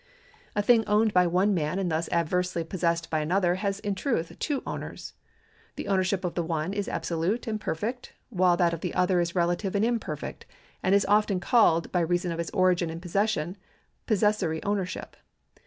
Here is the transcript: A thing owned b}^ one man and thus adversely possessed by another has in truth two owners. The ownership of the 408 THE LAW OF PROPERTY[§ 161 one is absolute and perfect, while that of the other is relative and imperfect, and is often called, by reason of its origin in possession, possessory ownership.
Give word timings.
A 0.55 0.63
thing 0.63 0.83
owned 0.87 1.13
b}^ 1.13 1.29
one 1.29 1.53
man 1.53 1.77
and 1.77 1.91
thus 1.91 2.09
adversely 2.11 2.63
possessed 2.63 3.11
by 3.11 3.19
another 3.19 3.53
has 3.61 3.79
in 3.81 3.93
truth 3.93 4.31
two 4.39 4.63
owners. 4.65 5.13
The 5.75 5.87
ownership 5.87 6.25
of 6.25 6.33
the 6.33 6.41
408 6.41 6.69
THE 6.71 6.89
LAW 6.89 6.95
OF 6.95 7.01
PROPERTY[§ 7.03 7.11
161 7.29 7.29
one 7.29 7.31
is 7.37 7.37
absolute 7.37 7.47
and 7.47 7.61
perfect, 7.61 8.13
while 8.29 8.57
that 8.57 8.73
of 8.73 8.81
the 8.81 8.95
other 8.95 9.19
is 9.19 9.35
relative 9.35 9.75
and 9.75 9.85
imperfect, 9.85 10.47
and 10.81 10.95
is 10.95 11.05
often 11.05 11.39
called, 11.39 11.91
by 11.91 11.99
reason 11.99 12.31
of 12.31 12.39
its 12.39 12.49
origin 12.49 12.89
in 12.89 12.99
possession, 12.99 13.57
possessory 14.07 14.63
ownership. 14.63 15.15